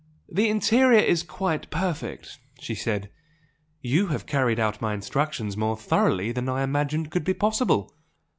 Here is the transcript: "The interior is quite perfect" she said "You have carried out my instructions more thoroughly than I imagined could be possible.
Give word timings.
"The 0.31 0.49
interior 0.49 0.97
is 0.99 1.21
quite 1.21 1.69
perfect" 1.69 2.39
she 2.59 2.73
said 2.73 3.11
"You 3.81 4.07
have 4.07 4.25
carried 4.25 4.59
out 4.59 4.81
my 4.81 4.95
instructions 4.95 5.55
more 5.55 5.77
thoroughly 5.77 6.31
than 6.31 6.49
I 6.49 6.63
imagined 6.63 7.11
could 7.11 7.23
be 7.23 7.35
possible. 7.35 7.93